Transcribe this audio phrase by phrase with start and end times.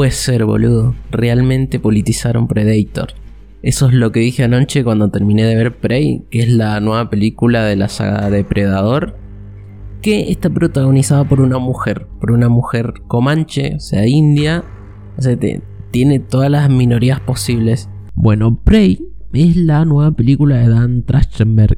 [0.00, 0.94] Puede ser, boludo.
[1.10, 3.08] Realmente politizaron Predator.
[3.60, 7.10] Eso es lo que dije anoche cuando terminé de ver Prey, que es la nueva
[7.10, 9.18] película de la saga Depredador,
[10.00, 14.64] que está protagonizada por una mujer, por una mujer comanche, o sea, india,
[15.18, 15.36] o sea,
[15.90, 17.90] tiene todas las minorías posibles.
[18.14, 21.76] Bueno, Prey es la nueva película de Dan Trachtenberg,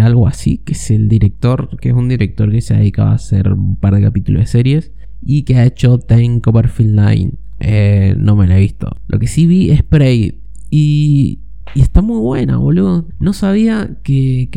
[0.00, 3.14] algo así, que es el director, que es un director que se ha dedicado a
[3.14, 4.92] hacer un par de capítulos de series
[5.24, 7.34] y que ha hecho Time Coverfield Line.
[7.64, 8.96] Eh, no me la he visto.
[9.06, 11.38] Lo que sí vi es Prey y,
[11.76, 13.06] está muy buena, boludo.
[13.20, 14.48] No sabía que,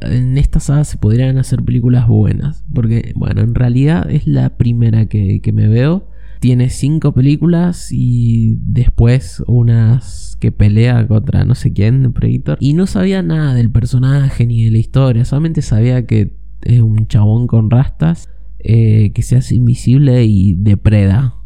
[0.00, 2.64] en esta saga se podrían hacer películas buenas.
[2.74, 6.08] Porque, bueno, en realidad es la primera que, me veo.
[6.40, 12.58] Tiene cinco películas y después unas que pelea contra no sé quién, Predator.
[12.60, 15.24] Y no sabía nada del personaje ni de la historia.
[15.24, 18.28] Solamente sabía que es un chabón con rastas
[18.60, 21.37] eh, que se hace invisible y depreda.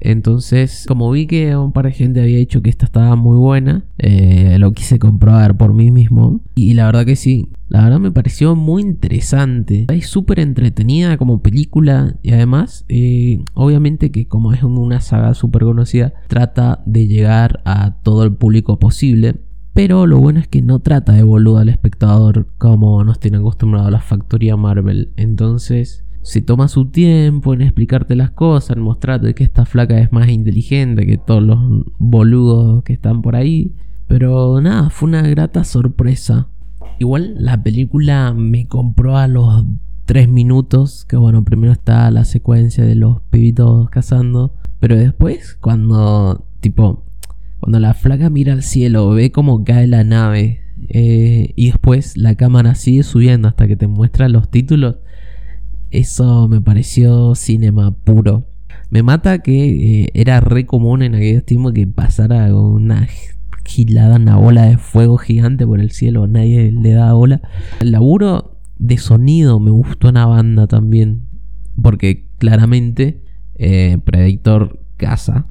[0.00, 3.84] Entonces, como vi que un par de gente había dicho que esta estaba muy buena,
[3.98, 6.40] eh, lo quise comprobar por mí mismo.
[6.54, 9.86] Y la verdad que sí, la verdad me pareció muy interesante.
[9.92, 15.62] Es súper entretenida como película y además, eh, obviamente que como es una saga súper
[15.62, 19.36] conocida, trata de llegar a todo el público posible.
[19.74, 23.90] Pero lo bueno es que no trata de boludo al espectador como nos tienen acostumbrado
[23.90, 25.12] la factoría Marvel.
[25.16, 30.12] Entonces se toma su tiempo en explicarte las cosas, en mostrarte que esta flaca es
[30.12, 31.58] más inteligente que todos los
[31.98, 33.72] boludos que están por ahí.
[34.08, 36.48] Pero nada, fue una grata sorpresa.
[36.98, 39.64] Igual la película me compró a los
[40.04, 46.44] 3 minutos, que bueno, primero está la secuencia de los pibitos cazando, pero después cuando,
[46.60, 47.04] tipo,
[47.58, 50.60] cuando la flaca mira al cielo, ve cómo cae la nave,
[50.90, 54.96] eh, y después la cámara sigue subiendo hasta que te muestra los títulos,
[55.90, 58.46] eso me pareció cinema puro.
[58.90, 63.06] Me mata que eh, era re común en aquellos tiempos que pasara una
[63.64, 67.42] gilada, una bola de fuego gigante por el cielo, nadie le da bola.
[67.80, 71.26] El laburo de sonido me gustó en la banda también,
[71.80, 73.22] porque claramente
[73.56, 75.46] eh, Predictor caza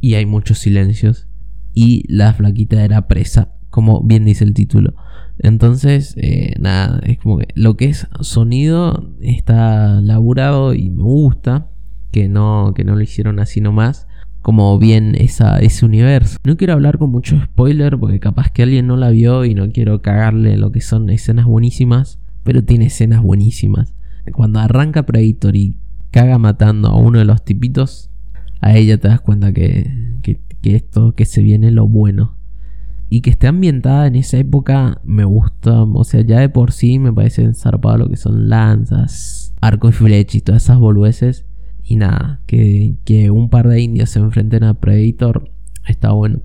[0.00, 1.28] y hay muchos silencios
[1.74, 4.94] y la flaquita era presa, como bien dice el título.
[5.42, 11.68] Entonces, eh, nada, es como que lo que es sonido está laburado y me gusta
[12.12, 14.06] que no, que no lo hicieron así nomás.
[14.42, 16.38] Como bien esa, ese universo.
[16.44, 19.70] No quiero hablar con mucho spoiler porque capaz que alguien no la vio y no
[19.70, 22.18] quiero cagarle lo que son escenas buenísimas.
[22.42, 23.94] Pero tiene escenas buenísimas.
[24.32, 25.76] Cuando arranca Predator y
[26.10, 28.10] caga matando a uno de los tipitos,
[28.60, 29.90] a ella te das cuenta que,
[30.22, 32.39] que, que esto que se viene lo bueno
[33.12, 35.82] y que esté ambientada en esa época me gusta.
[35.82, 39.92] O sea, ya de por sí me parece zarpado lo que son lanzas, arco y
[39.92, 41.44] flecha y todas esas boludeces.
[41.82, 42.96] Y nada, que,
[43.32, 45.50] un par de indios se enfrenten a Predator
[45.88, 46.38] está bueno.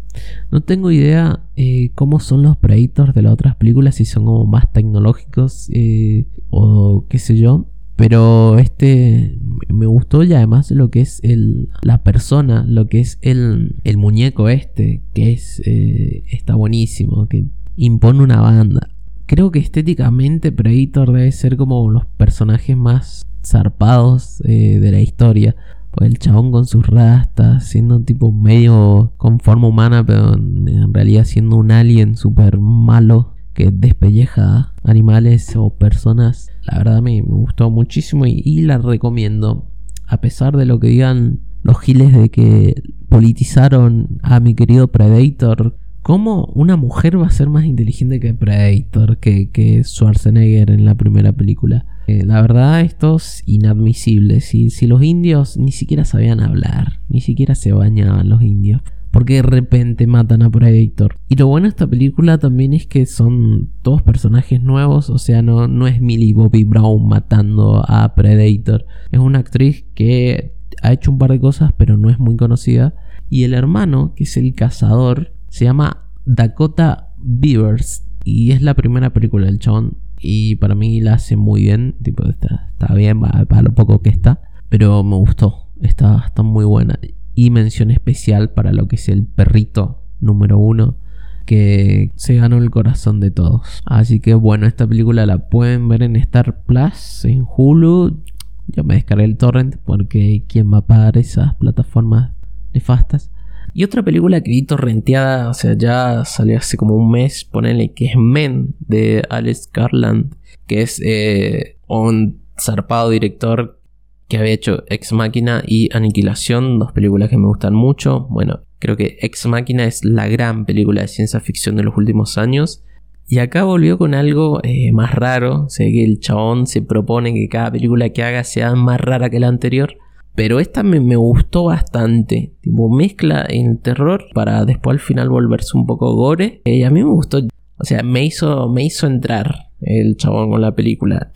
[0.49, 4.45] No tengo idea eh, cómo son los Predators de las otras películas, si son como
[4.47, 7.67] más tecnológicos eh, o qué sé yo.
[7.95, 9.37] Pero este
[9.69, 13.97] me gustó y además lo que es el, la persona, lo que es el, el
[13.97, 17.45] muñeco este, que es eh, está buenísimo, que
[17.77, 18.89] impone una banda.
[19.27, 25.55] Creo que estéticamente Predator debe ser como los personajes más zarpados eh, de la historia.
[25.91, 31.23] Pues el chabón con sus rastas, siendo tipo medio con forma humana, pero en realidad
[31.23, 36.49] siendo un alien súper malo que despelleja animales o personas.
[36.63, 39.69] La verdad me, me gustó muchísimo y, la recomiendo.
[40.07, 42.75] A pesar de lo que digan los giles de que
[43.09, 45.77] politizaron a mi querido Predator.
[46.03, 50.93] ¿Cómo una mujer va a ser más inteligente que Predator, que, que Schwarzenegger en la
[50.93, 51.87] primera película?
[52.05, 54.41] Eh, la verdad, esto es inadmisible.
[54.41, 58.81] Si, si los indios ni siquiera sabían hablar, ni siquiera se bañaban los indios
[59.15, 61.15] porque de repente matan a Predator.
[61.29, 65.41] Y lo bueno de esta película también es que son todos personajes nuevos, o sea,
[65.41, 68.85] no, no es Millie Bobby Brown matando a Predator.
[69.13, 72.93] Es una actriz que ha hecho un par de cosas, pero no es muy conocida.
[73.29, 78.05] Y el hermano, que es el cazador, se llama Dakota Beavers.
[78.25, 79.97] Y es la primera película del chabón.
[80.19, 81.95] Y para mí la hace muy bien.
[82.03, 84.41] Tipo, está, está bien para, lo poco que está.
[84.67, 85.69] Pero me gustó.
[85.79, 86.99] Está, está muy buena
[87.35, 90.97] y mención especial para lo que es el perrito número uno
[91.45, 93.83] que se ganó el corazón de todos.
[93.85, 98.23] Así que bueno, esta película la pueden ver en Star Plus, en Hulu.
[98.67, 102.31] Yo me descargué el torrent porque quién va a pagar esas plataformas
[102.73, 103.31] nefastas.
[103.73, 107.91] Y otra película que vi torrenteada, o sea, ya salió hace como un mes, ponele
[107.91, 110.33] que es Men de Alex Garland,
[110.65, 113.79] que es eh, un zarpado director
[114.27, 118.27] que había hecho Ex Máquina y Aniquilación, dos películas que me gustan mucho.
[118.29, 122.37] Bueno, creo que Ex Máquina es la gran película de ciencia ficción de los últimos
[122.37, 122.83] años.
[123.27, 125.67] Y acá volvió con algo eh, más raro.
[125.69, 129.39] Sé que el chabón se propone que cada película que haga sea más rara que
[129.39, 129.95] la anterior.
[130.35, 132.53] Pero esta me, gustó bastante.
[132.61, 136.61] Tipo, mezcla el terror para después al final volverse un poco gore.
[136.65, 137.39] Y a mí me gustó.
[137.77, 141.31] O sea, me hizo, me hizo entrar el chabón con la película.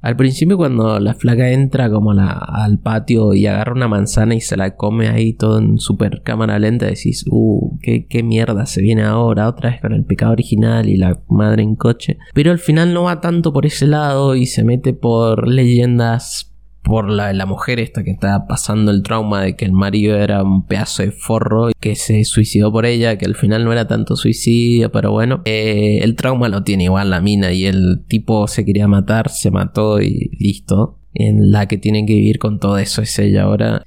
[0.00, 4.56] Al principio cuando la flaca entra como al patio y agarra una manzana y se
[4.56, 9.02] la come ahí todo en super cámara lenta, decís, uh, qué, qué mierda se viene
[9.02, 12.16] ahora, otra vez con el pecado original y la madre en coche.
[12.32, 16.49] Pero al final no va tanto por ese lado y se mete por leyendas
[16.82, 20.42] por la, la mujer esta que está pasando el trauma de que el marido era
[20.42, 24.16] un pedazo de forro que se suicidó por ella, que al final no era tanto
[24.16, 28.64] suicidio, pero bueno, eh, el trauma lo tiene igual la mina y el tipo se
[28.64, 30.96] quería matar, se mató y listo.
[31.12, 33.82] En la que tiene que vivir con todo eso es ella ahora.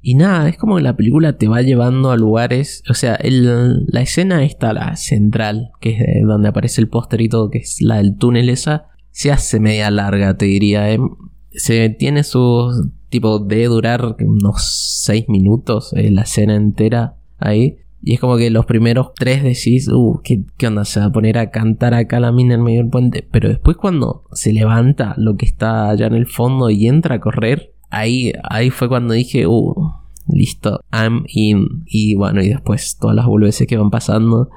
[0.00, 2.82] Y nada, es como que la película te va llevando a lugares.
[2.90, 7.48] O sea, la escena está la central, que es donde aparece el póster y todo,
[7.48, 8.88] que es la del túnel esa.
[9.12, 10.92] Se hace media larga, te diría.
[10.92, 10.98] ¿eh?
[11.54, 17.78] Se tiene su tipo de durar unos 6 minutos eh, la escena entera ahí.
[18.06, 20.84] Y es como que los primeros tres decís, uh, ¿qué, ¿qué, onda?
[20.84, 23.26] Se va a poner a cantar acá la mina en medio del puente.
[23.30, 27.20] Pero después cuando se levanta lo que está allá en el fondo y entra a
[27.20, 29.74] correr, ahí, ahí fue cuando dije, uh,
[30.28, 31.84] listo, I'm in.
[31.86, 34.50] Y bueno, y después todas las boludeces que van pasando.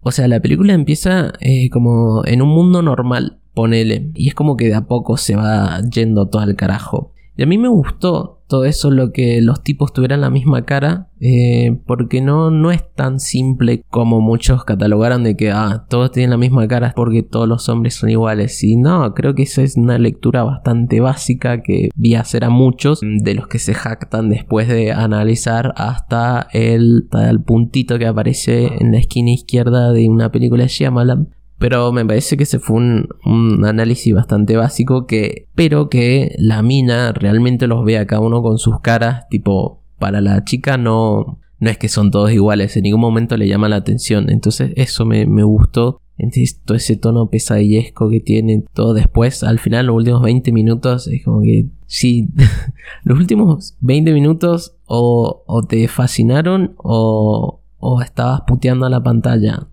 [0.00, 4.10] O sea, la película empieza eh, como en un mundo normal ponele.
[4.14, 7.12] Y es como que de a poco se va yendo todo al carajo.
[7.36, 11.08] Y a mí me gustó todo eso, lo que los tipos tuvieran la misma cara,
[11.20, 16.28] eh, porque no, no es tan simple como muchos catalogaron de que ah, todos tienen
[16.28, 18.62] la misma cara porque todos los hombres son iguales.
[18.62, 23.00] Y no, creo que esa es una lectura bastante básica que vi hacer a muchos
[23.00, 28.66] de los que se jactan después de analizar hasta el, hasta el puntito que aparece
[28.78, 31.28] en la esquina izquierda de una película de Shyamalan
[31.62, 37.12] pero me parece que ese fue un, análisis bastante básico que pero que la mina
[37.12, 41.70] realmente los ve a cada uno con sus caras, tipo, para la chica no, no
[41.70, 44.28] es que son todos iguales, en ningún momento le llama la atención.
[44.28, 46.00] Entonces eso me, gustó.
[46.18, 51.06] Entonces, todo ese tono pesadillesco que tiene todo después, al final, los últimos 20 minutos,
[51.06, 52.28] es como que sí,
[53.04, 59.68] los últimos 20 minutos o, o te fascinaron o, o estabas puteando a la pantalla.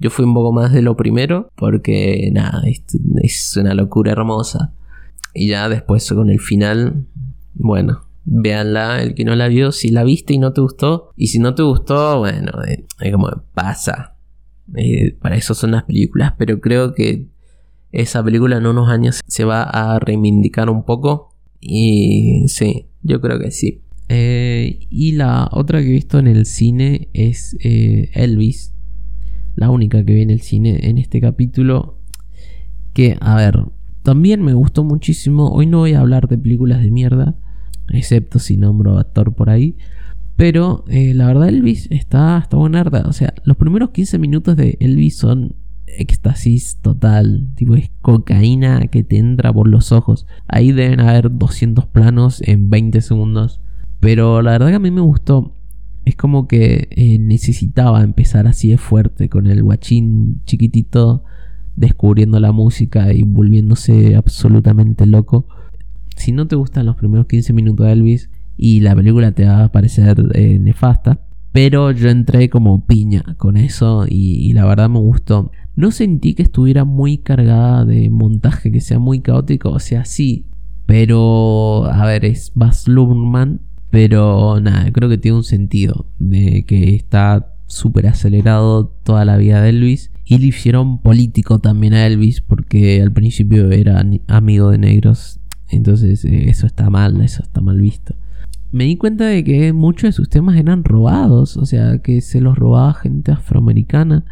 [0.00, 4.72] Yo fui un poco más de lo primero porque nada, es, una locura hermosa.
[5.34, 7.06] Y ya después con el final,
[7.54, 11.28] bueno, véanla, el que no la vio, si la viste y no te gustó, y
[11.28, 14.16] si no te gustó, bueno, eh, es como pasa.
[14.76, 17.26] Eh, para eso son las películas, pero creo que
[17.90, 21.34] esa película en unos años se va a reivindicar un poco.
[21.60, 23.82] Y sí, yo creo que sí.
[24.08, 28.74] Eh, y la otra que he visto en el cine es Elvis,
[29.58, 31.98] la única que vi en el cine en este capítulo.
[32.92, 33.64] Que, a ver,
[34.04, 35.50] también me gustó muchísimo.
[35.50, 37.34] Hoy no voy a hablar de películas de mierda,
[37.88, 39.76] excepto si nombro actor por ahí.
[40.36, 43.02] Pero eh, la verdad, Elvis está, está buenarda.
[43.08, 45.56] O sea, los primeros 15 minutos de Elvis son
[45.88, 47.48] éxtasis total.
[47.56, 50.28] Tipo, es cocaína que te entra por los ojos.
[50.46, 53.60] Ahí deben haber 200 planos en 20 segundos.
[53.98, 55.57] Pero la verdad que a mí me gustó
[56.08, 61.22] es como que eh, necesitaba empezar así de fuerte con el guachín chiquitito
[61.76, 65.46] descubriendo la música y volviéndose absolutamente loco.
[66.16, 69.64] Si no te gustan los primeros 15 minutos de Elvis y la película te va
[69.64, 71.20] a parecer eh, nefasta,
[71.52, 75.50] pero yo entré como piña con eso y, la verdad me gustó.
[75.76, 80.46] No sentí que estuviera muy cargada de montaje, que sea muy caótico, o sea, sí,
[80.86, 86.94] pero a ver, es Baz Luhrmann pero nada, creo que tiene un sentido de que
[86.94, 90.10] está súper acelerado toda la vida de Elvis.
[90.24, 95.40] Y le hicieron político también a Elvis porque al principio era amigo de negros.
[95.70, 98.14] Entonces eh, eso está mal, eso está mal visto.
[98.70, 102.42] Me di cuenta de que muchos de sus temas eran robados, o sea, que se
[102.42, 104.26] los robaba gente afroamericana.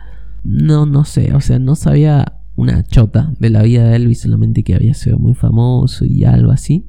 [0.44, 4.62] No, no sé, o sea, no sabía una chota de la vida de Elvis, solamente
[4.62, 6.86] que había sido muy famoso y algo así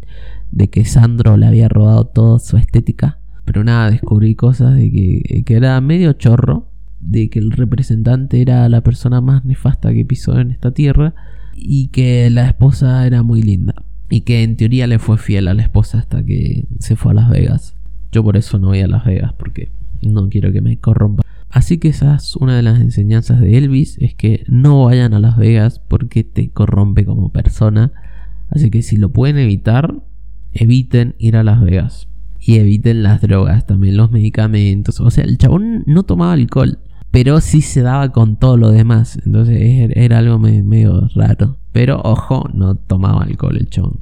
[0.52, 3.20] de que Sandro le había robado toda su estética.
[3.46, 6.68] Pero nada, descubrí cosas de que, que era medio chorro,
[7.00, 11.14] de que el representante era la persona más nefasta que pisó en esta tierra
[11.56, 13.74] y que la esposa era muy linda.
[14.10, 17.16] Y que en teoría le fue fiel a la esposa hasta que se fue a
[17.16, 17.76] Las Vegas.
[18.12, 19.70] Yo por eso no voy a Las Vegas porque
[20.02, 21.24] no quiero que me corrompa.
[21.50, 25.20] Así que esa es una de las enseñanzas de Elvis, es que no vayan a
[25.20, 27.92] Las Vegas porque te corrompe como persona.
[28.50, 29.96] Así que si lo pueden evitar,
[30.60, 32.08] eviten ir a Las Vegas.
[32.40, 35.02] Y eviten las drogas, también los medicamentos.
[35.02, 36.80] O sea, el chabón no tomaba alcohol,
[37.12, 39.20] pero sí se daba con todo lo demás.
[39.26, 39.60] Entonces
[39.96, 41.58] era algo medio raro.
[41.74, 44.00] Pero ojo, no tomaba alcohol el chabón.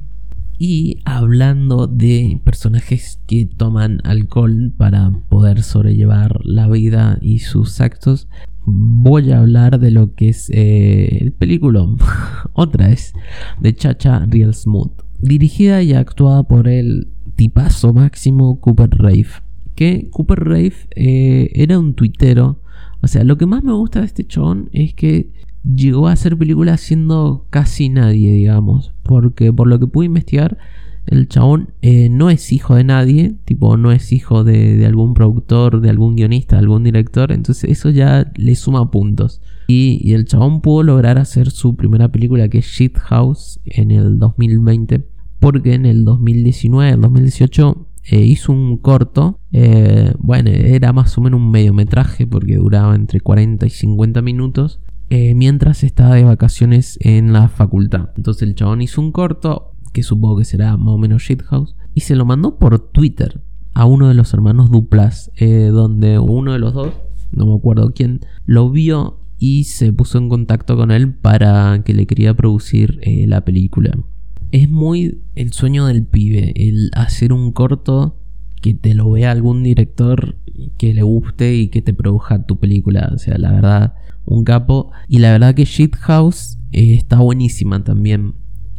[0.58, 8.28] Y hablando de personajes que toman alcohol para poder sobrellevar la vida y sus actos,
[8.64, 11.86] voy a hablar de lo que es eh, el película,
[12.54, 13.12] otra vez,
[13.60, 19.26] de Chacha Real Smooth, dirigida y actuada por el tipazo máximo Cooper Rave.
[19.74, 22.60] Que Cooper Rave eh, era un tuitero.
[23.02, 25.30] O sea, lo que más me gusta de este chon es que
[25.64, 28.92] llegó a hacer películas siendo casi nadie, digamos.
[29.02, 30.58] Porque por lo que pude investigar,
[31.06, 35.80] el chabón eh, no es hijo de nadie, tipo, no es hijo de, algún productor,
[35.80, 37.32] de algún guionista, de algún director.
[37.32, 39.40] Entonces eso ya le suma puntos.
[39.68, 44.18] Y, el chabón pudo lograr hacer su primera película que es Shit House en el
[44.18, 45.06] 2020.
[45.38, 51.20] Porque en el 2019, el 2018 eh, hizo un corto, eh, bueno, era más o
[51.20, 57.32] menos un mediometraje porque duraba entre 40 y 50 minutos, mientras estaba de vacaciones en
[57.32, 58.10] la facultad.
[58.16, 62.00] Entonces el chabón hizo un corto, que supongo que será más o menos Shithouse, y
[62.00, 63.40] se lo mandó por Twitter
[63.72, 66.92] a uno de los hermanos Duplas, donde uno de los dos,
[67.32, 71.94] no me acuerdo quién, lo vio y se puso en contacto con él para que
[71.94, 73.96] le quería producir la película
[74.52, 78.16] es muy el sueño del pibe, el hacer un corto
[78.62, 80.36] que te lo vea algún director
[80.78, 83.10] que le guste y que te produzca tu película.
[83.14, 84.92] O sea, la verdad, un capo.
[85.08, 88.34] Y la verdad que Shit House eh, está buenísima también.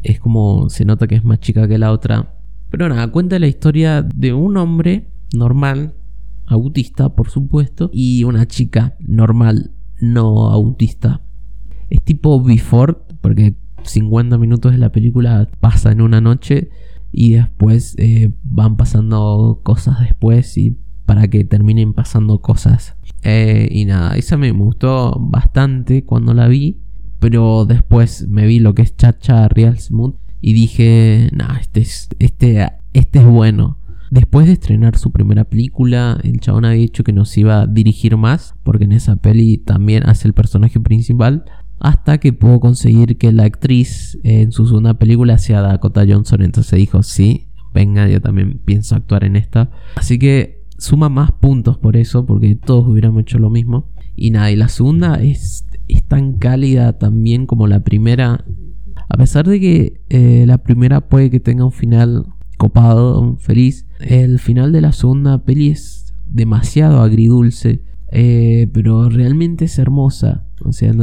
[0.08, 2.34] Es como se nota que es más chica que la otra.
[2.70, 5.96] Pero nada, cuenta la historia de un hombre normal,
[6.46, 11.22] autista por supuesto, y una chica normal, no autista.
[11.90, 16.70] Es tipo Before, porque 50 minutos de la película pasa en una noche
[17.12, 22.96] y después eh, van pasando cosas después y para que terminen pasando cosas.
[23.24, 26.80] Eh, y nada, esa me gustó bastante cuando la vi,
[27.20, 32.10] pero después me vi lo que es Chacha Real Smooth y dije, nah, este es,
[32.20, 33.78] este, este es bueno.
[34.10, 38.16] Después de estrenar su primera película, el chabón había dicho que nos iba a dirigir
[38.16, 41.44] más, porque en esa peli también hace el personaje principal,
[41.80, 46.42] hasta que pudo conseguir que la actriz en su segunda película sea Dakota Johnson.
[46.42, 49.72] Entonces dijo, sí, venga, yo también pienso actuar en esta.
[49.96, 53.90] Así que suma más puntos por eso, porque todos hubiéramos hecho lo mismo.
[54.16, 58.46] Y nada, y la segunda es, es tan cálida también como la primera.
[59.10, 62.26] A pesar de que eh, la primera puede que tenga un final
[62.58, 67.84] copado, feliz, el final de la segunda peli es demasiado agridulce.
[68.12, 70.46] Eh, pero realmente es hermosa.
[70.64, 70.94] O sea,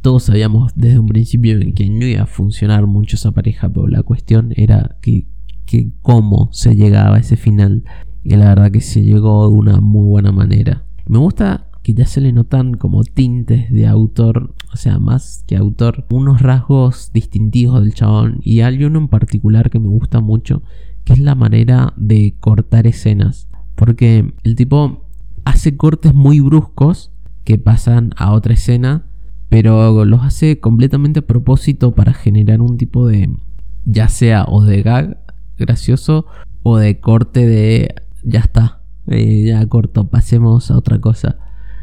[0.00, 4.02] todos sabíamos desde un principio que no iba a funcionar mucho esa pareja, pero la
[4.02, 5.26] cuestión era que,
[5.66, 7.84] que cómo se llegaba a ese final.
[8.22, 10.84] Y la verdad que se llegó de una muy buena manera.
[11.06, 15.56] Me gusta que ya se le notan como tintes de autor, o sea, más que
[15.56, 18.40] autor, unos rasgos distintivos del chabón.
[18.42, 20.62] Y hay uno en particular que me gusta mucho,
[21.04, 23.48] que es la manera de cortar escenas.
[23.74, 25.06] Porque el tipo
[25.44, 27.12] hace cortes muy bruscos
[27.44, 29.06] que pasan a otra escena
[29.50, 33.36] pero los hace completamente a propósito para generar un tipo de,
[33.84, 35.18] ya sea o de gag
[35.58, 36.24] gracioso
[36.62, 41.36] o de corte de, ya está, eh, ya corto, pasemos a otra cosa.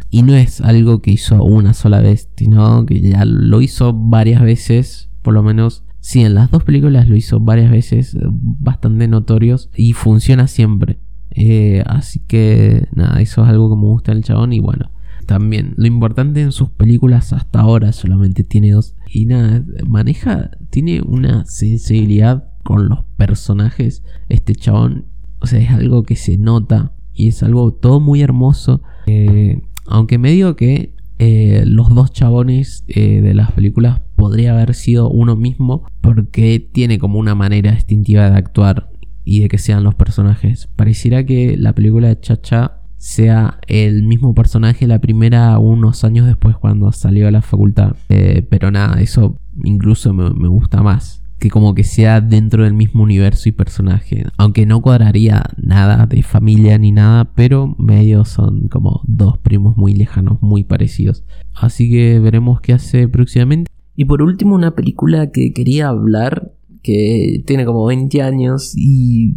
[0.09, 4.41] Y no es algo que hizo una sola vez, sino que ya lo hizo varias
[4.41, 9.69] veces, por lo menos, sí, en las dos películas lo hizo varias veces, bastante notorios,
[9.75, 10.99] y funciona siempre.
[11.31, 14.91] Eh, así que nada, eso es algo que me gusta del chabón y bueno,
[15.27, 15.73] también.
[15.77, 18.95] Lo importante en sus películas hasta ahora solamente tiene dos.
[19.07, 24.03] Y nada, maneja, tiene una sensibilidad con los personajes.
[24.29, 25.05] Este chabón,
[25.39, 28.81] o sea, es algo que se nota y es algo todo muy hermoso.
[29.05, 34.75] Eh, aunque me digo que eh, los dos chabones eh, de las películas podría haber
[34.75, 38.89] sido uno mismo porque tiene como una manera distintiva de actuar
[39.23, 40.69] y de que sean los personajes.
[40.75, 46.55] Pareciera que la película de Chacha sea el mismo personaje la primera unos años después
[46.57, 47.95] cuando salió a la facultad.
[48.09, 51.23] Eh, pero nada, eso incluso me, gusta más.
[51.39, 54.25] Que como que sea dentro del mismo universo y personaje.
[54.37, 59.93] Aunque no cuadraría nada de familia ni nada, pero medio son como dos primos muy
[59.93, 61.23] lejanos, muy parecidos.
[61.53, 63.71] Así que veremos qué hace próximamente.
[63.95, 66.53] Y por último, una película que quería hablar,
[66.83, 69.33] que tiene como 20 años y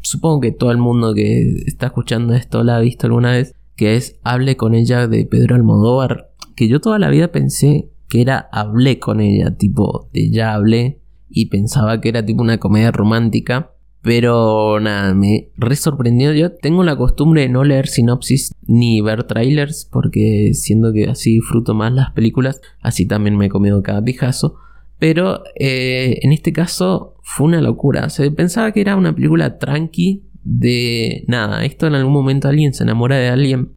[0.00, 3.96] supongo que todo el mundo que está escuchando esto la ha visto alguna vez, que
[3.96, 8.48] es Hable con ella de Pedro Almodóvar, que yo toda la vida pensé que era
[8.50, 10.98] Hablé con ella, tipo de ya hablé,
[11.28, 16.32] y pensaba que era tipo una comedia romántica, Pero nada, me re sorprendió.
[16.32, 21.34] Yo tengo la costumbre de no leer sinopsis ni ver trailers porque siento que así
[21.34, 22.60] disfruto más las películas.
[22.80, 24.54] Así también me he comido cada pijazo.
[24.98, 28.06] Pero eh, en este caso fue una locura.
[28.06, 31.64] O sea, pensaba que era una película tranqui de nada.
[31.64, 33.72] Esto en algún momento alguien se enamora de alguien.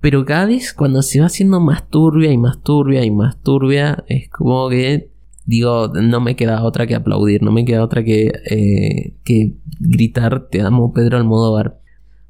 [0.00, 4.04] Pero cada vez cuando se va haciendo más turbia y más turbia y más turbia,
[4.08, 5.10] es como que
[5.50, 10.46] digo, no me queda otra que aplaudir, no me queda otra que, eh, que gritar
[10.48, 11.80] te amo Pedro Almodóvar.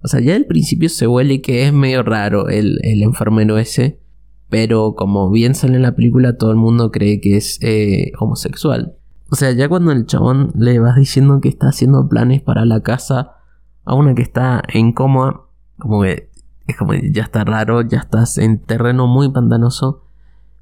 [0.02, 4.00] O sea, ya al principio se huele que es medio raro el, el enfermero ese,
[4.48, 8.96] pero como bien sale en la película, todo el mundo cree que es eh, homosexual.
[9.30, 12.80] O sea, ya cuando el chabón le vas diciendo que está haciendo planes para la
[12.80, 13.36] casa
[13.84, 15.42] a una que está en coma,
[15.78, 16.30] como que
[16.66, 20.04] es como ya está raro, ya estás en terreno muy pantanoso.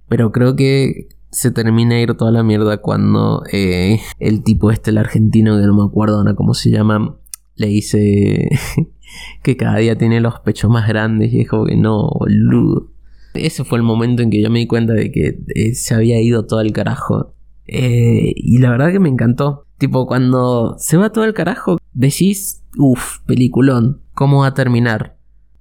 [0.09, 4.91] Pero creo que se termina de ir toda la mierda cuando eh, el tipo este,
[4.91, 7.17] el argentino, que no me acuerdo ahora cómo se llama,
[7.57, 8.49] le dice
[9.43, 12.91] que cada día tiene los pechos más grandes y es que no, boludo.
[13.35, 16.21] Ese fue el momento en que yo me di cuenta de que eh, se había
[16.21, 17.35] ido todo el carajo.
[17.67, 19.67] Eh, y la verdad que me encantó.
[19.77, 25.19] Tipo, cuando se va todo el carajo, decís, uff, peliculón, ¿cómo va a terminar?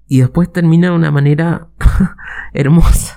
[0.07, 1.69] Y después termina de una manera
[2.53, 3.16] hermosa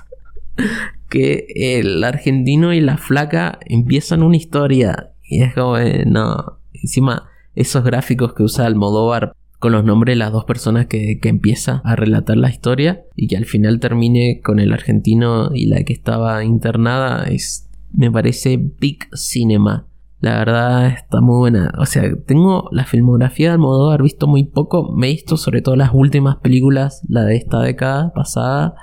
[1.11, 5.11] que el argentino y la flaca empiezan una historia.
[5.23, 5.77] Y es como,
[6.07, 11.19] no, encima esos gráficos que usa Almodóvar con los nombres de las dos personas que,
[11.21, 15.67] que empieza a relatar la historia y que al final termine con el argentino y
[15.67, 19.85] la que estaba internada es me parece big cinema
[20.21, 21.73] la verdad está muy buena.
[21.79, 24.93] O sea, tengo la filmografía de Almodóvar visto muy poco.
[24.95, 28.75] Me he visto sobre todo las últimas películas, la de esta década pasada.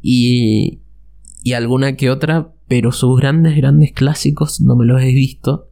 [0.00, 0.80] Y,
[1.44, 5.68] y alguna que otra, pero sus grandes, grandes clásicos no me los he visto.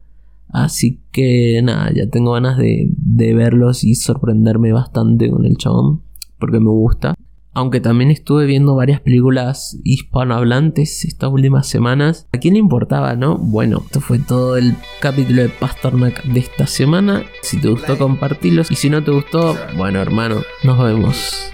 [0.49, 6.03] Así que nada, ya tengo ganas de, de verlos y sorprenderme bastante con el chabón,
[6.37, 7.15] porque me gusta.
[7.55, 12.27] Aunque también estuve viendo varias películas hispanohablantes estas últimas semanas.
[12.33, 13.37] ¿A quién le importaba, no?
[13.37, 17.23] Bueno, esto fue todo el capítulo de Pasternak de esta semana.
[17.41, 18.69] Si te gustó, compartirlos.
[18.71, 21.51] Y si no te gustó, bueno, hermano, nos vemos.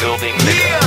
[0.00, 0.80] Building, nigga.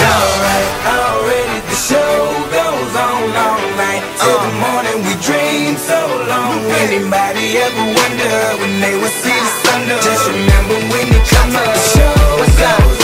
[0.00, 4.00] Alright, already the show goes on all night.
[4.16, 4.64] Till the uh.
[4.64, 6.56] morning we dream so long.
[6.88, 9.98] Anybody ever wonder when they would see the thunder?
[10.00, 12.12] Just remember when you come up, the show
[12.56, 13.01] goes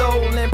[0.00, 0.49] soul and